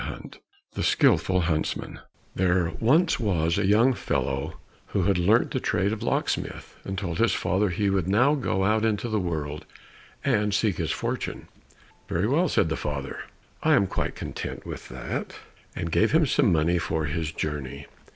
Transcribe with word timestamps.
111 0.01 0.41
The 0.73 0.81
Skilful 0.81 1.41
Huntsman 1.41 1.99
There 2.33 2.71
was 2.79 3.19
once 3.19 3.57
a 3.59 3.67
young 3.67 3.93
fellow 3.93 4.53
who 4.87 5.03
had 5.03 5.19
learnt 5.19 5.51
the 5.51 5.59
trade 5.59 5.93
of 5.93 6.01
locksmith, 6.01 6.75
and 6.83 6.97
told 6.97 7.19
his 7.19 7.33
father 7.33 7.69
he 7.69 7.91
would 7.91 8.07
now 8.07 8.33
go 8.33 8.63
out 8.63 8.83
into 8.83 9.07
the 9.07 9.19
world 9.19 9.63
and 10.25 10.55
seek 10.55 10.77
his 10.77 10.89
fortune. 10.89 11.49
"Very 12.09 12.25
well," 12.25 12.49
said 12.49 12.69
the 12.69 12.75
father, 12.75 13.19
"I 13.61 13.75
am 13.75 13.85
quite 13.85 14.15
content 14.15 14.65
with 14.65 14.89
that," 14.89 15.35
and 15.75 15.91
gave 15.91 16.13
him 16.13 16.25
some 16.25 16.51
money 16.51 16.79
for 16.79 17.05
his 17.05 17.31
journey. 17.31 17.85